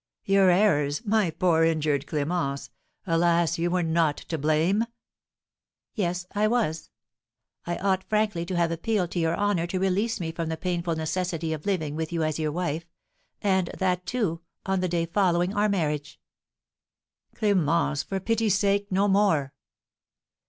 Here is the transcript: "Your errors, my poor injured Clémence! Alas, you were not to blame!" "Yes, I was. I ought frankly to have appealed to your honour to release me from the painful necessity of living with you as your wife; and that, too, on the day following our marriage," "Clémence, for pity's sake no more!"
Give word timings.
"Your 0.25 0.49
errors, 0.49 1.05
my 1.05 1.29
poor 1.29 1.63
injured 1.63 2.07
Clémence! 2.07 2.71
Alas, 3.05 3.59
you 3.59 3.69
were 3.69 3.83
not 3.83 4.17
to 4.17 4.39
blame!" 4.39 4.83
"Yes, 5.93 6.25
I 6.33 6.47
was. 6.47 6.89
I 7.67 7.77
ought 7.77 8.09
frankly 8.09 8.43
to 8.47 8.55
have 8.57 8.71
appealed 8.71 9.11
to 9.11 9.19
your 9.19 9.37
honour 9.37 9.67
to 9.67 9.77
release 9.79 10.19
me 10.19 10.31
from 10.31 10.49
the 10.49 10.57
painful 10.57 10.95
necessity 10.95 11.53
of 11.53 11.67
living 11.67 11.95
with 11.95 12.11
you 12.11 12.23
as 12.23 12.39
your 12.39 12.51
wife; 12.51 12.87
and 13.43 13.67
that, 13.77 14.07
too, 14.07 14.41
on 14.65 14.79
the 14.79 14.89
day 14.89 15.05
following 15.05 15.53
our 15.53 15.69
marriage," 15.69 16.19
"Clémence, 17.37 18.03
for 18.03 18.19
pity's 18.19 18.57
sake 18.57 18.91
no 18.91 19.07
more!" 19.07 19.53